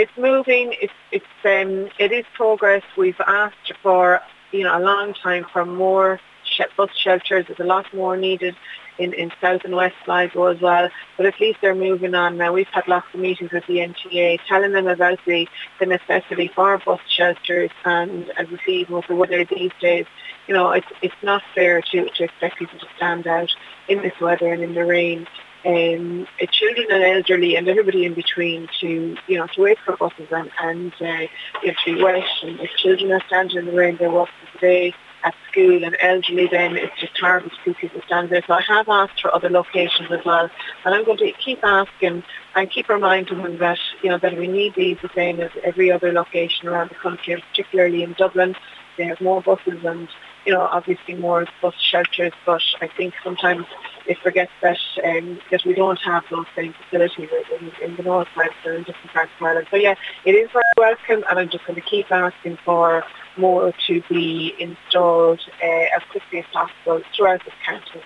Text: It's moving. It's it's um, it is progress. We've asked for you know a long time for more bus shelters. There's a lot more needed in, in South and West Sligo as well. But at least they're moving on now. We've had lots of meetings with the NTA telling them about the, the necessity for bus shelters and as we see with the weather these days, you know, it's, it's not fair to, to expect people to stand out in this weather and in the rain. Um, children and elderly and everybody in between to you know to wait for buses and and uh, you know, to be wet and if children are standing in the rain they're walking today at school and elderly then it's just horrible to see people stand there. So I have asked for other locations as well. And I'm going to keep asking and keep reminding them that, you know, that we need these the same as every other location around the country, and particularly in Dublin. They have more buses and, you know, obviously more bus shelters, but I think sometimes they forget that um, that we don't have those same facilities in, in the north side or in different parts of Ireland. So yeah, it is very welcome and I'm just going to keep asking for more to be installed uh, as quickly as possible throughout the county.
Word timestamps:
It's 0.00 0.16
moving. 0.16 0.74
It's 0.80 0.98
it's 1.12 1.26
um, 1.44 1.90
it 1.98 2.10
is 2.10 2.24
progress. 2.34 2.82
We've 2.96 3.20
asked 3.20 3.74
for 3.82 4.22
you 4.50 4.64
know 4.64 4.78
a 4.78 4.80
long 4.80 5.12
time 5.12 5.44
for 5.52 5.66
more 5.66 6.18
bus 6.74 6.90
shelters. 6.96 7.44
There's 7.46 7.60
a 7.60 7.64
lot 7.64 7.84
more 7.92 8.16
needed 8.16 8.56
in, 8.98 9.12
in 9.12 9.30
South 9.42 9.60
and 9.64 9.76
West 9.76 9.96
Sligo 10.06 10.46
as 10.46 10.58
well. 10.60 10.88
But 11.18 11.26
at 11.26 11.38
least 11.38 11.58
they're 11.60 11.74
moving 11.74 12.14
on 12.14 12.38
now. 12.38 12.52
We've 12.54 12.66
had 12.68 12.88
lots 12.88 13.06
of 13.12 13.20
meetings 13.20 13.52
with 13.52 13.66
the 13.66 13.78
NTA 13.78 14.38
telling 14.48 14.72
them 14.72 14.86
about 14.86 15.18
the, 15.26 15.46
the 15.78 15.86
necessity 15.86 16.50
for 16.54 16.78
bus 16.78 17.00
shelters 17.08 17.70
and 17.84 18.30
as 18.38 18.48
we 18.48 18.58
see 18.64 18.86
with 18.88 19.06
the 19.06 19.14
weather 19.14 19.44
these 19.44 19.72
days, 19.80 20.06
you 20.46 20.54
know, 20.54 20.70
it's, 20.70 20.86
it's 21.02 21.22
not 21.22 21.42
fair 21.54 21.82
to, 21.82 22.08
to 22.08 22.24
expect 22.24 22.58
people 22.58 22.78
to 22.78 22.86
stand 22.96 23.26
out 23.26 23.50
in 23.88 24.00
this 24.02 24.18
weather 24.18 24.50
and 24.50 24.62
in 24.62 24.74
the 24.74 24.84
rain. 24.84 25.26
Um, 25.62 26.26
children 26.52 26.86
and 26.90 27.04
elderly 27.04 27.54
and 27.56 27.68
everybody 27.68 28.06
in 28.06 28.14
between 28.14 28.66
to 28.80 29.14
you 29.26 29.38
know 29.38 29.46
to 29.48 29.60
wait 29.60 29.78
for 29.84 29.94
buses 29.94 30.28
and 30.30 30.50
and 30.58 30.92
uh, 31.02 31.26
you 31.62 31.68
know, 31.68 31.74
to 31.84 31.94
be 31.94 32.02
wet 32.02 32.24
and 32.42 32.60
if 32.60 32.70
children 32.78 33.12
are 33.12 33.20
standing 33.26 33.58
in 33.58 33.66
the 33.66 33.72
rain 33.72 33.98
they're 33.98 34.10
walking 34.10 34.34
today 34.54 34.94
at 35.24 35.34
school 35.50 35.84
and 35.84 35.96
elderly 36.00 36.48
then 36.50 36.76
it's 36.76 36.98
just 36.98 37.18
horrible 37.18 37.50
to 37.50 37.56
see 37.64 37.74
people 37.74 38.00
stand 38.06 38.30
there. 38.30 38.42
So 38.46 38.54
I 38.54 38.62
have 38.62 38.88
asked 38.88 39.20
for 39.20 39.34
other 39.34 39.50
locations 39.50 40.10
as 40.10 40.24
well. 40.24 40.48
And 40.84 40.94
I'm 40.94 41.04
going 41.04 41.18
to 41.18 41.32
keep 41.32 41.60
asking 41.62 42.22
and 42.54 42.70
keep 42.70 42.88
reminding 42.88 43.42
them 43.42 43.58
that, 43.58 43.78
you 44.02 44.10
know, 44.10 44.18
that 44.18 44.36
we 44.36 44.48
need 44.48 44.74
these 44.74 44.98
the 45.02 45.10
same 45.14 45.40
as 45.40 45.50
every 45.62 45.90
other 45.92 46.12
location 46.12 46.68
around 46.68 46.90
the 46.90 46.96
country, 46.96 47.34
and 47.34 47.42
particularly 47.50 48.02
in 48.02 48.14
Dublin. 48.14 48.54
They 49.00 49.06
have 49.06 49.22
more 49.22 49.40
buses 49.40 49.82
and, 49.82 50.08
you 50.44 50.52
know, 50.52 50.60
obviously 50.60 51.14
more 51.14 51.46
bus 51.62 51.72
shelters, 51.90 52.34
but 52.44 52.60
I 52.82 52.86
think 52.86 53.14
sometimes 53.24 53.64
they 54.06 54.12
forget 54.12 54.50
that 54.60 54.76
um, 55.02 55.40
that 55.50 55.64
we 55.64 55.72
don't 55.72 55.98
have 56.00 56.24
those 56.30 56.44
same 56.54 56.74
facilities 56.74 57.30
in, 57.58 57.72
in 57.82 57.96
the 57.96 58.02
north 58.02 58.28
side 58.34 58.50
or 58.62 58.74
in 58.74 58.82
different 58.82 59.10
parts 59.14 59.30
of 59.40 59.46
Ireland. 59.46 59.68
So 59.70 59.76
yeah, 59.76 59.94
it 60.26 60.32
is 60.32 60.50
very 60.52 60.62
welcome 60.76 61.24
and 61.30 61.38
I'm 61.38 61.48
just 61.48 61.64
going 61.66 61.80
to 61.80 61.88
keep 61.88 62.12
asking 62.12 62.58
for 62.62 63.02
more 63.38 63.72
to 63.86 64.02
be 64.10 64.54
installed 64.58 65.40
uh, 65.64 65.96
as 65.96 66.02
quickly 66.10 66.40
as 66.40 66.44
possible 66.52 67.00
throughout 67.16 67.42
the 67.46 67.52
county. 67.64 68.02